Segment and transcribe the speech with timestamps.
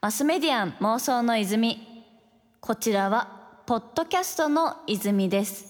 [0.00, 1.86] マスメディアン妄想の泉。
[2.60, 5.66] こちらはポッドキャストの泉です。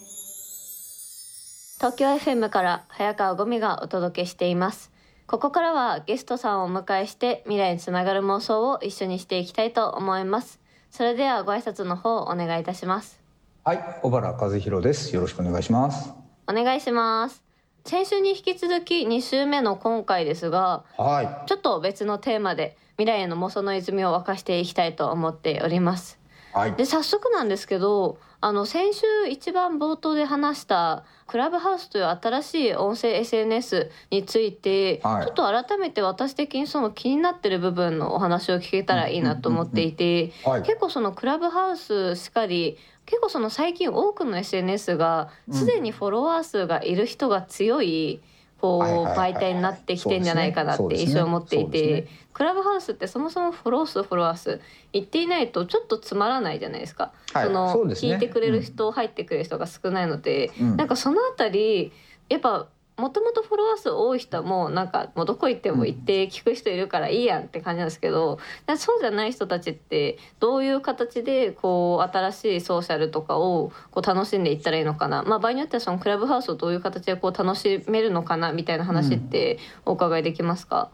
[1.78, 4.92] 東京 FM から早川ゴミがお届けしています。
[5.26, 10.60] ここからはゲストさんをお迎えして未来につながる妄想を一緒にしていきたいと思います。
[10.90, 13.20] それではご挨拶の方お願いいたします。
[13.64, 15.14] はい小原和弘です。
[15.14, 16.12] よろしくお願いします。
[16.48, 17.49] お願いします
[17.84, 26.19] 先週に引き続き2週目の今回ですが、はい、ちょっと別のテーマで未来への妄想の泉を沸かしていきたいと思っております。
[26.52, 40.32] はい、で早速なんですけどあの先週一番冒頭で話したクラブハウスという新しい音声 SNS について、はい、ちょっと改めて私的にその気になってる部分のお話を聞けたらいいなと思っていて、
[40.64, 48.22] 結構そのクラブハウスしかり結構その最近多くの SNS がすでにフォロワー数がいる人が強い、
[48.60, 48.82] こう
[49.18, 54.60] 媒体になってきてんじゃないかなって印象を持っていて、クラブハウスってそもそもフォロー数フォロワー数
[54.92, 61.92] 言っていないとちょっとつまらないじゃないですか、はい、その、ね、聞いてくれる人、うん、入ってくれる人が少ないので、うん、なんかそのあたり
[62.28, 62.68] やっぱ
[63.00, 80.90] もともとフォロワー数多い人もなんかもうどこ行っても行って聞く人いるからいいやんって感じなんですけど、うん、そうじゃない人たちってどういう形でこう新しいソーシャルとかをこう楽しんでいったらいいのかな、まあ、場合によってはそのクラブハウスをどういう形でこう楽しめるのかなみたいな話ってお伺いできますか、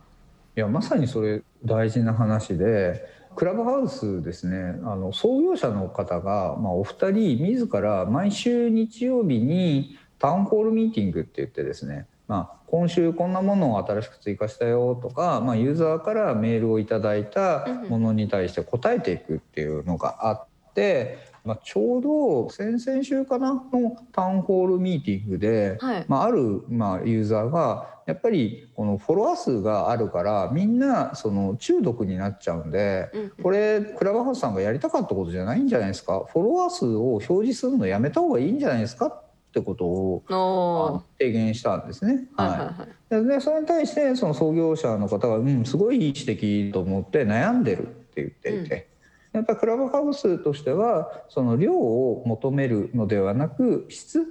[0.56, 3.04] いやまさにそれ大事な話で
[3.36, 21.36] クラブハウスですねあの創業者の方が、まあ、お二人自ら毎週日曜日にタウンホールミーティングって言ってですね、まあ、今週こんなものを新しく追加したよとか、まあ、ユーザーからメールをいただいたものに対して答えていくっていうのがあって。
[21.46, 33.12] まあ、ちょうど先々週かなのタウンホールミーティングで、はい、まあ、あるまあユーザーがやっぱりこのフォロワー数があるからみんなその中毒になっちゃうんで、
[33.44, 36.24] これクラブハウスさんがやりたかったことじゃないんじゃないですか？
[36.32, 39.22] フォロワー数を表示するのやめた方がいいんじゃないですか？
[39.56, 42.26] ってことを提言したんですね。
[42.36, 42.74] は
[43.10, 48.96] い、でそれに対してその創業者の方が「うんすごいいい指摘と思って悩んでる」って言っていて。
[49.32, 54.24] やっぱクラブハウスとしてはその量を求めるのではなく質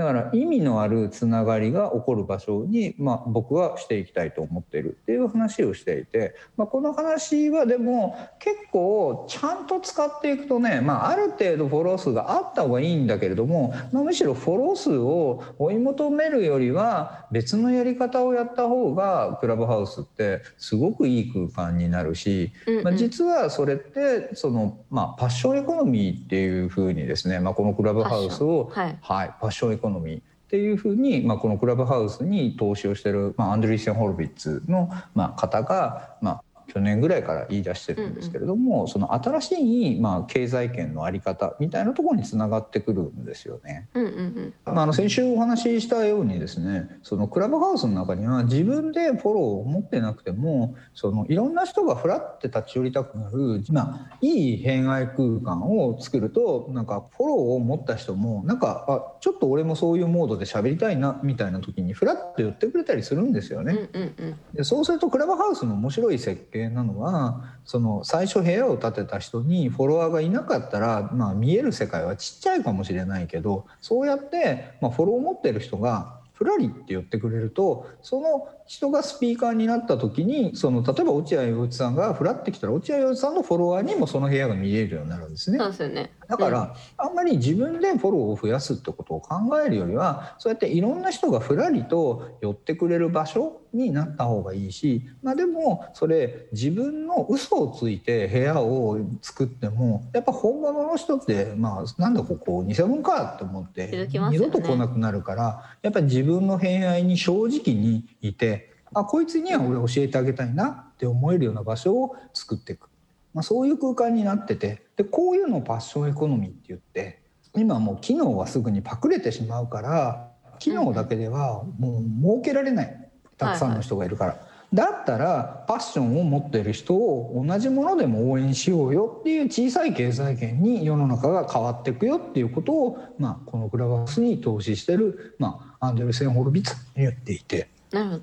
[0.00, 22.52] だから意味のあるつながりが起こる場所に、まあ、僕はしていきたいと思っているっていう話をしていて、まあ、この話はでも結構ちゃんと使っていくとね、まあ、ある程度フォロー数があった方がいいんだけれども、まあ、むしろフォロー数を追い求めるよりは別のやり方をやった方がクラブハウスってすごくいい空間になるし、
[22.84, 36.42] まあ、実はそれってその、まあ、パッションエコノミーっていうふうにですね、まあ、このクラブハウスを、はい、はい、パッションエコノミーっていうふうに、まあ、このクラブハウスに投資をしてる、まあ、アンドリーセン・ホルビッツの、まあ、方が、まあ、
[36.72, 43.88] 去年ぐらいから言い出してるんですけれども、うんうん、その新しい、まあ、経済圏の在り方みたいなところにつながってくるんですよね。
[43.94, 63.88] うんうんうんまあ、あの先週お話ししたようにですねそのクラブハウスの中には自分でフォローを持ってなくてもそのいろんな人がふらって立ち寄りたくなる、まあ、いい偏愛空間を作るとなんかフォローを持った人もなんかあちょっと俺もそういうモードで喋りたいなみたいな時にふらっと寄ってくれたりするんですよね。
[63.92, 85.58] うんうんうん、でそうするとクラブハウスの面白い設計なのはその最初部屋を建てた人にフォロワーがいなかったら、まあ、見える世界はちっちゃいかもしれないけどそうやって、まあ、フォローを持ってる人がふらりって言ってくれるとその人がスピーカーになった時にその例えば落合陽一さんがふらってきたら落合陽一さんのフォロワーにもその部屋が見えるようになるんですね。
[85.58, 86.12] そうですよね。
[86.28, 108.59] だから、うん、あんまり自分でフォローを増やすってことを考えるよりはそうやっていろんな人がふらりと寄ってくれる場所になった方がいいし、まあ、でもそれ自分の嘘をついて部屋を作ってもやっぱ本物の人ってまあなんだここ偽物かって思って、ね、二度と来なくなるからやっぱり自分の偏愛に正直にいて
[108.94, 112.88] あこいつには俺教えてあげたいなって思えるような場所を作っていく、
[113.34, 117.22] まあ、そういう空間になっててでこういうのをパッションエコノミーって言って
[117.56, 124.30] 今もう機能はすぐにパクれてしまうから機能だけではもう儲けられないたくさんの人がいるから。
[124.32, 137.68] はいはいだったらパッションを持ってる人を同じものでも応援しようよっていう小さい経済圏に世の中が変わっていくよっていうことを、まあ、このクラブハウスに投資してる、まあ、アンデルセン・ホルビッツに言っていて。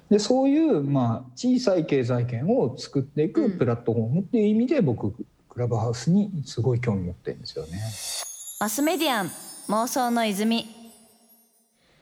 [0.10, 5.12] でそういう、まあ、小さい経済圏を作っていくプラットフォームっていう意味で、僕
[5.50, 7.80] クラブハウスにすごい興味持ってるんですよね。
[8.60, 9.32] マスメディアン
[9.68, 10.66] 妄想の泉。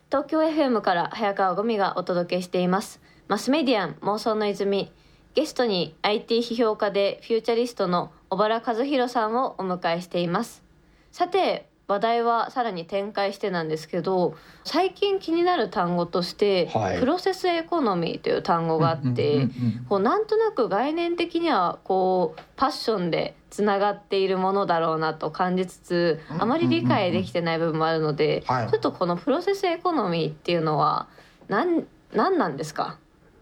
[0.10, 3.02] 東京 FM から早川ゴミがお届けしています。
[3.28, 4.92] マスメディアン妄想の泉。
[5.34, 10.64] ゲストに IT 批評家でフューチャリストの小原和弘さんをお迎えしています。
[11.12, 19.48] さて話題はさらに展開してなんですけど最近気になる単語として、はい、プロセスエコノミーという単語があって
[19.88, 31.08] こうなんとなく概念的にはこうパッションでつながっているものだろうなと感じつつあまり理解できてない部分もあるので、ちょっとこのプロセスエコノミーっていうのは
[31.48, 32.98] 何何なんですか？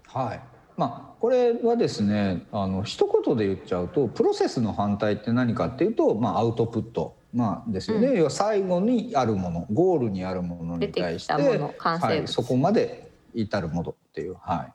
[0.07, 0.41] はい。
[0.75, 14.35] まあ、これはですねあの一言で言っちゃうとプロセスの反対って何かっていうと、まあ、アウトプットまあですよね、うん、要は最後にあるものゴールにあるものに対して、はい、そこまで至るものっていう。
[14.39, 14.67] は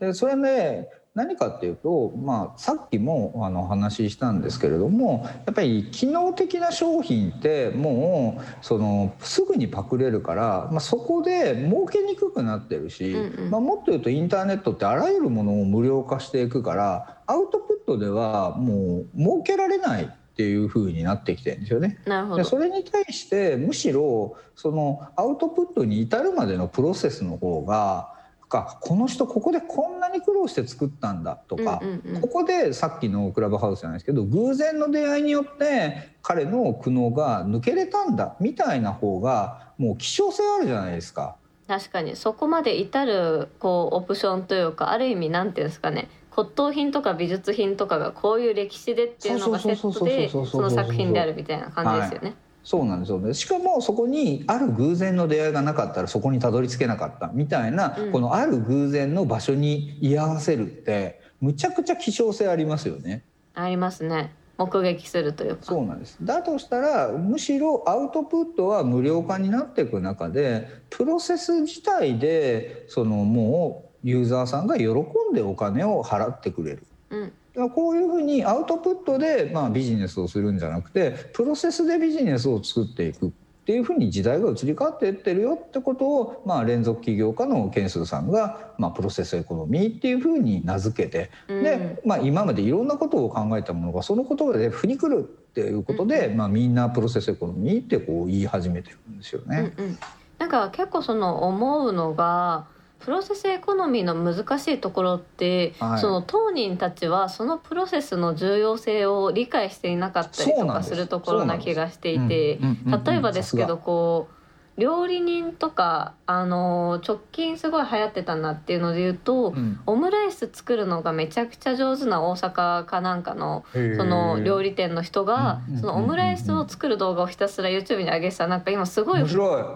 [0.00, 0.88] い、でそれね
[1.18, 21.98] 何かっていうと、まあ、さっきもあの話したんですけれどもやっぱり機能的な商品ってもうそのすぐにパクれるから、まあ、そこで儲けにくくなってるし、うんうん、まあ、もっと言うとインターネットってあらゆるものを無料化していくからアウトプットではもう儲けられないっていう風になってきてるんですよね。
[22.06, 28.14] なるほどそれに対してむしろそのアウトプットに至るまでのプロセスの方が
[28.48, 41.34] かこの人ここでこんなに苦労して作ったんだとか、うんうんうん、ここでさっきのクラブハウスじゃないですけど偶然の出会いによって彼の苦悩が抜けれたんだみたいな方がもう希少性あるじゃないですか。
[41.66, 46.08] 確かにそこまで至るこうオプションというかある意味なんていうんですかね
[46.38, 52.28] 骨董品とか美術品とかがこういう歴史でっていうのがセットでその作品であるみたいな感じですよね。
[52.28, 63.24] はいそうなんですよねしかもそこにある偶然の出会いがなかったらそこにたどり着けなかったみたいな、うん、このある偶然の場所に居合わせるってむちゃくちゃ希少性ありますよね。
[63.54, 64.34] ありますね。
[64.58, 74.94] 目撃するというかそうなんですだとしたらむしろアウトプットは無料化になっていく中でプロセス自体でそのもうユーザーさんが喜ん
[75.34, 76.86] でお金を払ってくれる。
[77.10, 77.32] うん。
[77.70, 83.30] こういうふうにアウトプットでまあビジネスをするんじゃなくてプロセスでビジネスを作っていくっ
[83.68, 95.22] ていうふうに時代が移り変わっていってるよってことを、まあ、連続起業家の件数さんが、まあ、プロセスエコノミーっていうふうに名付けて、で、まあ、今までいろんなことを考えたものがその言葉で振りくるっ
[95.52, 99.74] ていうことで、まあ、みんなプロセスエコノミーってこう言い始めてるんですよね。
[99.76, 99.98] うんうん、
[100.38, 102.68] なんか結構その思うのが
[103.00, 110.94] プロセスエコノミーの難しいところって、はい、その当人たちはそのプロセスの重要性を理解していなかったりとかす。
[110.98, 112.58] るところな気がしていて
[113.06, 114.37] 例えばですけどこう
[114.78, 129.20] 料理人とかあの直近すごい流行ってたなっていうので言うと、うん、オムライス作るのがめちゃくちゃ上手な大阪かなんかのその料理店の人がそのオムライスを作る動画をひたすら YouTube に上げてたなんか今すごい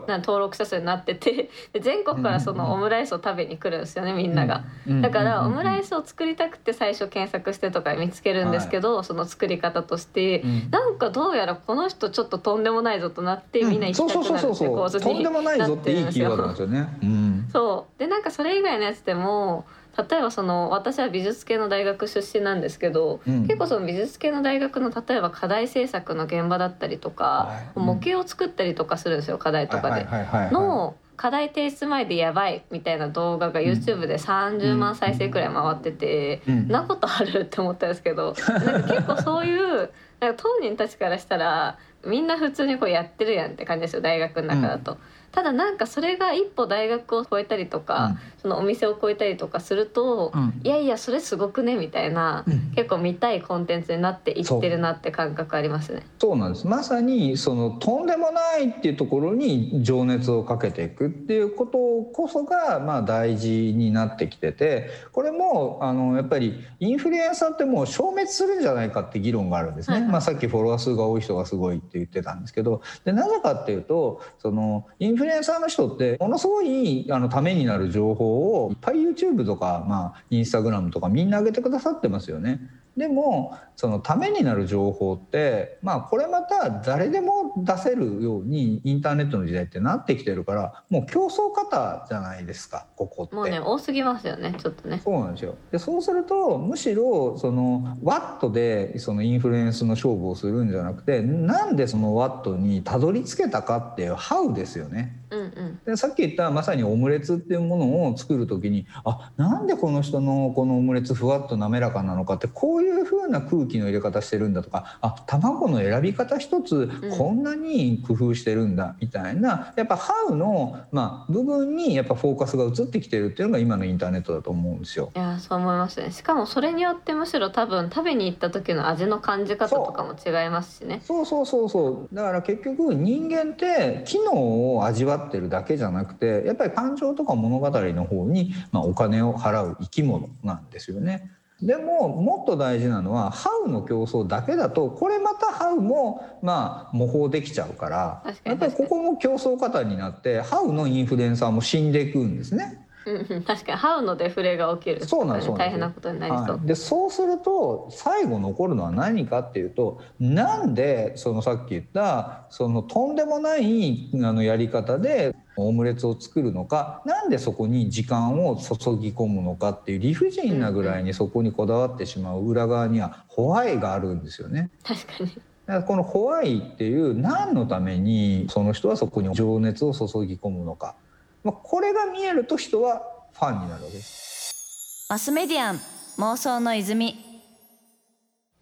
[0.07, 4.65] な登録者数になっててで全国からそのオムライスを食べに来るんですよねみんなが。
[5.01, 14.65] だからオムライスを作りたくて最初検索してとか見つけるんですけど、はい、その作り方として、うん、なんかどうやらこの人ちょっととんでもないぞとなってみんな行きたくなるんです
[14.97, 15.01] よ。
[15.01, 16.89] とんでもないぞっていいキーワードなんですよね。
[17.03, 17.99] うん、そう。
[17.99, 19.65] でなんかそれ以外のやつでも
[19.97, 30.07] 例えばその私は美術系の大学出身なんですけど、うん、結構その美術系の大学の例えば課題制作の現場だったりとか、はい、模型を作ったりとかするんですよ課題とかで。
[30.51, 44.93] の課題提出前でやばいみたいな動画が YouTube で30万再生くらい回ってて、うん、なことあるって思ったんですけどなんか結構そういうなんか当人たちからしたらみんな普通にこうやってるやんって感じですよ大学の中だと。
[44.93, 44.99] うん
[45.33, 56.03] ただなんかそれが一歩大学を超えたりとか、うん、そのお店を超えたりとかすると、うん、いやいやそれすごくねみたいな、うん、結構見たいコンテンツになっていってるなって感覚ありますね。
[56.19, 61.79] そうなんですまさにそのとんでもないっていうところに情熱をかけていくっていうこと
[62.13, 69.95] こそがまあ大事になってきててこれもあのやっぱりインフルエンサーってもう消滅するんじゃないかって議論があるんですね。
[69.95, 82.61] はいはい、まあ、さっきフォロワー数が多い人がすごいって言ってたんですけどでなぜかっていうとそのインフルエンサーの人ってものすごいあのためになる情報をパイ YouTube とか、まあ、インスタグラムとかみんな上げてくださってますよね。
[82.97, 93.35] でもそのためになる情報ってまあこれまた誰でも出せるようにインターネットの時代ってなってきてるからもう競争方じゃないですかここって。
[93.35, 95.01] もうね多すぎますよねちょっとね。
[95.03, 95.57] そうなんですよ。
[95.71, 105.53] でそうするとむしろそのワットでそのインフルエンスの勝負をするんじゃなくてなんでそのワットにたどり着けたかっていうハウですよね、うん
[105.85, 119.73] でさっき言ったまさにオムレツっていうものを作る時にあなんでこの人のこのオムレツふわっと滑らかなのかってこういう風な空気の入れ方してるんだとかあ卵の選び方一つこんなに工夫してるんだみたいな。
[119.77, 125.13] やっぱハウの、まあ、部分にやっぱフォーカスが移ってきてるっていうのが今のインターネットだと思うんですよ。
[125.15, 126.11] いやそう思いますね。
[126.11, 131.01] しかもそれによってむしろ多分食べに行った時の味の感じ方とかも違いますしね。
[131.05, 132.15] そうそうそうそう。
[132.15, 141.31] だから結局人間って機能を味わってるだけじゃなくてやっぱり感情とか物語の方に、まあ、お金を払う生き物なんですよね。
[141.63, 152.82] でももっと大事なのはハウの競争だけだとこれまたハウもまあ模倣できちゃうからやっぱりここも競争過多になってハウのインフルエンサーも死んでいくんですね。
[153.07, 153.79] うん、確かに。
[153.79, 155.05] ハウのデフレが起きる。
[155.05, 174.71] そうなんです大変なことになりそう、はい、でそうすると最後残るのは何かっていうとなんでそのさっき言ったそのとんでもないあのやり方でオムレツを作るのかなんでそこに時間を注ぎ込むのかっていう理不尽なぐらいにそこにこだわってしまう裏側にはホワイがあるんですよね。
[174.83, 175.83] 確かに。
[175.87, 180.97] このホワイっていう何のためにその人はそこに情熱を注ぎ込むのか
[181.45, 185.07] まあ、これが見えると人はファンになるわけです。
[185.11, 185.81] マスメディアン
[186.19, 187.17] 妄想の泉。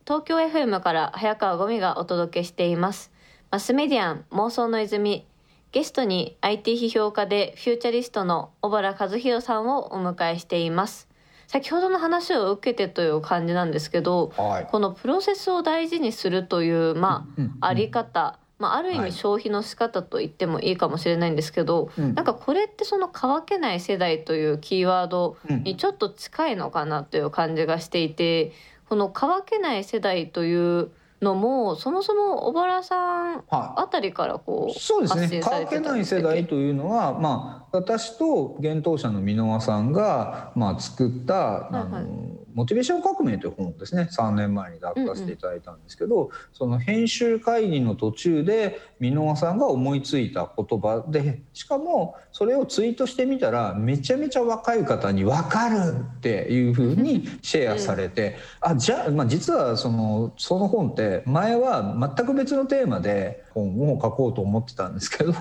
[0.06, 3.12] 東京 FM から早川ゴミがお届けしています。
[3.50, 5.26] マスメディアン妄想の泉。
[5.72, 11.08] ゲストに IT 批評家でフューチャリストの小原和弘さんをお迎えしています。
[11.46, 17.26] 先ほどの話を受けてという感じなんですけど、はい、このプロセスを大事にするというま
[17.60, 28.52] あ、あり方まあ、ある意味消費の仕方と言ってもいいかもしれないんですけど、はい、なんかこれってその乾けない世代というキーワードにちょっと近いのかなという感じがしていて、
[28.90, 30.90] この乾けない世代という
[31.22, 35.40] のもそもそも小原さんあたりからこう、そうですね。
[35.42, 42.06] 乾けない世代というのは、まあ、私と幻冬者の箕輪さんが、まあ、作った、あの、はい。
[42.54, 44.08] モチベーション革命」という本をですね。
[44.10, 65.32] 3年前に出させていただいたんですけど、うんうん、その編集会議の途中で箕輪さんが思いついた言葉でしかもそれをツイートしてみたらめちゃめちゃ若い方に「分かる!」っていうふうにシェアされて、うん、あじゃあ、まあ、実はそのその本って前は全く別のテーマで本を書こうと思ってたんですけど、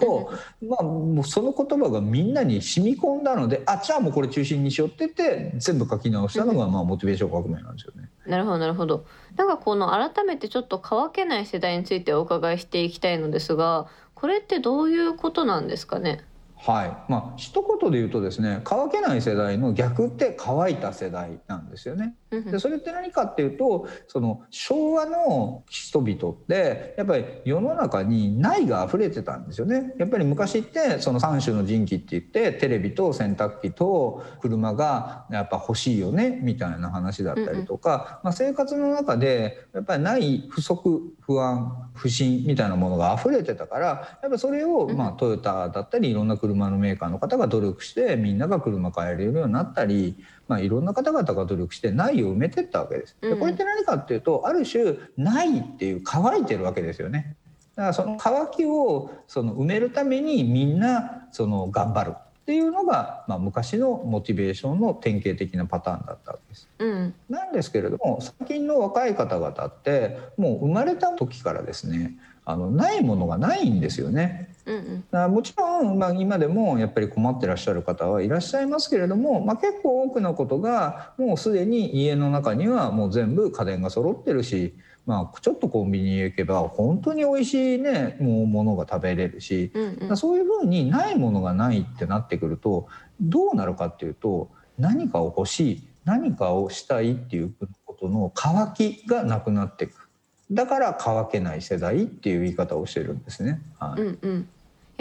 [0.68, 8.10] まあ、もうその言葉がみんなに染み込んだのであじゃあもうこれ中心にしようってて全部書き直したのが、まあ、モチベーション革命なんですよね。
[8.26, 9.06] なるほどなるほど。
[9.38, 16.22] なんかこの改めてちょっと乾けない世代についてお伺いしていきたいのですがこれってどういうことなんですかね？
[16.62, 22.16] はいまあ一言で言うとですね乾けない世代の逆って乾いた世代なんですよね。
[22.32, 29.94] でそれって何かっていうとその昭和の人々ってやっぱり世の中にないが溢れてたんですよね。
[29.98, 50.16] やっぱり昔ってその三種の神器って言ってテレビと洗濯機と車がやっぱ欲しいよねみたいな話だったりとか、まあ、生活の中でやっぱりない不足不安不信みたいなものが溢れてたからやっぱそれをまあトヨタだったりいろんな車のメーカーの方が努力してみんなが車買えるようになったり。
[50.50, 53.16] まあ、いろんな方々が努力してないを埋めてったわけです。
[53.22, 57.38] でこれって何かっていうとある種ないっていう乾いてるわけですよね。
[57.76, 66.68] だからその乾きをその埋めるためにみんなその頑張るっていうのが、まあ、昔のモチベーションの典型的なパターンだったわけです。
[66.80, 74.49] うん、なんですけれども最近の若い方々ってもう生まれた時からですねあのないものがないんですよね。
[74.70, 84.76] うんうん、もちろん、まあ、今でもやっぱり困ってらっしゃる方はいらっしゃいますけれども、まあ、結構多くのことがもうすでに家の中にはもう全部家電が揃ってるし、
[85.08, 92.88] まあ、ちょっとコンビニへ行けば本当に美味しいねもうものが食べれるし、うんうん、そういうふうにないものがないってなってくると
[93.20, 97.54] どうなるかっていうと何かを欲しい何かをしたいっていう
[97.86, 100.10] ことの渇きがなくなっていく。
[100.52, 103.62] だから乾けない世代っていう言い方をしてるんですね。
[103.78, 104.50] はい、うんうん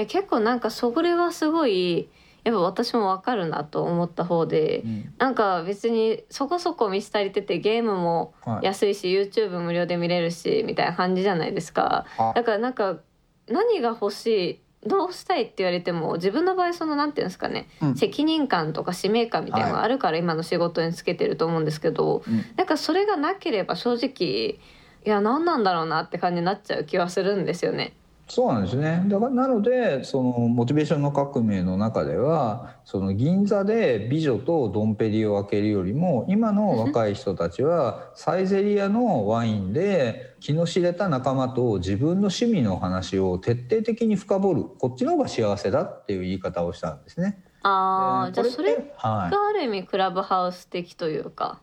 [0.00, 2.08] や結構なんかそれはすごい
[2.44, 12.06] やっぱ私も分かるなと思った方で、うん、なんか別にそこそこ見せ足りててゲームも安いし、はい、YouTube 無料で見れるしみたいな感じじゃないですか。
[12.34, 12.98] だからなんか
[13.48, 24.60] 何が欲しいどうしたいって言われても自分の場合そのなんていうんですかね、うん、責任感とか使命感みたいなのがあるから今の仕事につけてると思うんですけど、はい、なんかそれがなければ正直
[25.04, 27.94] いや何なんだろうなって感じになっちゃう気はするんですよね。
[28.28, 47.42] そうなんですねだからなのでそのモチベーションの革命の中ではその銀座で美女とドンペリを開けるよりも今の若い人たちはサイゼリアのワインで気の知れた仲間と自分の趣味の話を徹底的に深掘るこっちの方が幸せだっていう言い方をしたんですね。
[47.62, 51.60] ああ、じゃあそれがある意味クラブハウス的というか。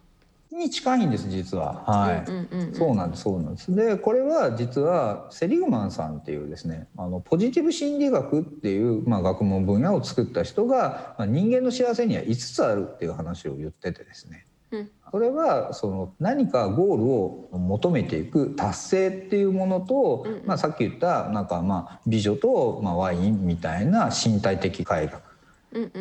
[0.55, 1.83] に近いんです実は。
[1.85, 3.75] はい、うんうんうん、そうなんですそうなんです。
[3.75, 25.34] でこれは実はセリグマンさんっていうですねあのポジティブ心理学っていう、まあ、学問分野を作った人が、まあ、人間の幸せには5つあるっていう話を言っててですね、うん、これはその何かゴールを求めていく達成っていうものと、うんうん、まあ、さっき言ったなんかまあ美女とまあワインみたいな身体的快楽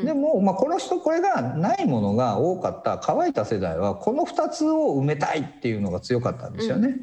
[0.05, 6.97] でも、まあ、この人これがないものが多かった乾いた世代はこの2つを埋めたいっていうのが強かったんですよね。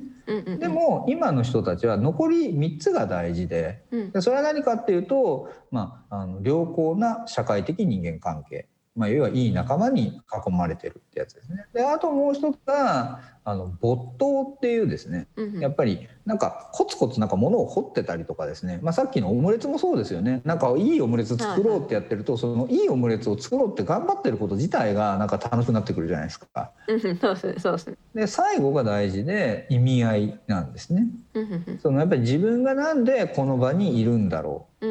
[0.60, 11.66] でも今の人たちは残り3つが大事ででそれは何かっていうと、まあ、あの良好な社会的人間関係まあ、要はいい仲間に囲まれてるってやつですね。
[11.74, 15.28] であともう一つがあの没頭っていうですね、
[15.60, 20.42] やっぱりなんかコツコツなんか物を掘ってたりとかですね、まあ、さっきのオムレツもそうですよね。
[20.46, 26.72] なんかいいオムレツ作ろうってやってると、そのいいオムレツを作ろうって頑張ってること自体がなんか楽しくなってくるじゃないですか。
[26.88, 27.96] そうですねそうですね。
[28.14, 31.08] で最後が大事で意味合いなんですね。
[31.82, 34.90] そのやっぱり自分がなんでこの場にいるんだろう、え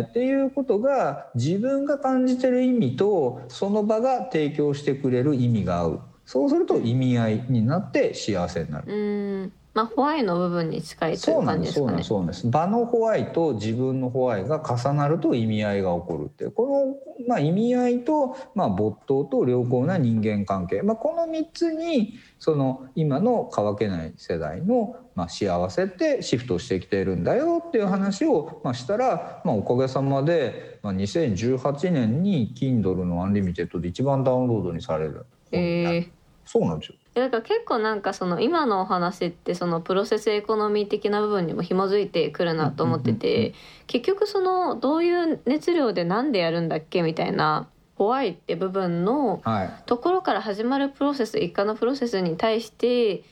[0.02, 6.00] っていうことが自分が感じてる意味とその場が提供してくれる意味が合う。
[6.32, 9.52] そうすると意味合いになって幸せになる。
[9.74, 12.02] まあ、ホワイの部分に近いという感じですかね。
[12.02, 12.48] そうなんです。
[12.48, 35.26] 場のホワイと自分のホワイが重なると意味合いが起こるってこの、まあ、意味合いと、まあ、没頭と良好な人間関係、まあ、この3つにその今の乾けない世代の、まあ、幸せってシフトしてきているんだよっていう話を、まあ、したら、まあ、おかげさまで、まあ、2018年に Kindle のアンリミテッドで一番ダウンロードにされる。
[35.54, 36.10] えー、
[36.52, 36.96] そうなんですよ。
[37.14, 43.54] だから結構なんかその今のお話ってそのプロセスエコノミー的な部分にも紐づいてくるなと思ってて
[43.86, 49.40] 結局そのどういう熱量で何でやるんだっけみたいな怖いって部分の
[49.86, 53.22] ところから始まるプロセス一過のプロセスに対して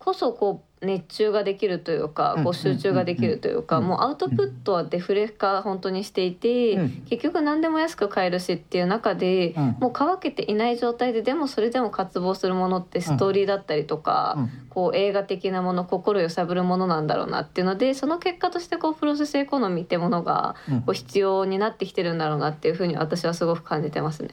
[0.00, 6.76] こそこう熱中ができるというかこう集中ができるというかもうアウトプットはデフレ化本当にしていて
[7.10, 14.38] 結局何でも安く買えるしっていう中でもう乾けていない状態ででもそれでも渇望するものってストーリーだったりとか
[14.70, 24.30] こう映画的なもの心揺さぶるものなんだろうなっていうのでその結果としてこうプロセスエコノミーってものがこう必要になってきてるんだろうなっていうふうに私はすごく感じてますね。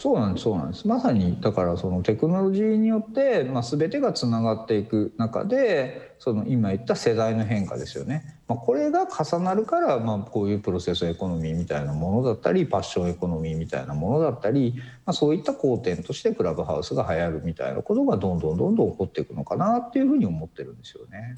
[0.00, 0.88] そうなんですそうなんです。
[0.88, 14.72] まさにだからそのテクノロジーによって、まあ、全てがつながっていく中でその今言った世代の変化ですよね、まあ、これが重なるから、まあ、こういうプロセスエコノミーみたいなものだったりパッションエコノミーみたいなものだったり、
[15.04, 21.34] まあ、そういった交点としてクラブハウスが流行るみたいなことがどんどんどんどん起こっていくのかなっていうふうに思ってるんですよね。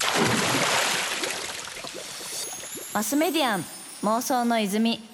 [2.93, 3.59] マスメディア
[4.03, 5.12] 妄想の泉。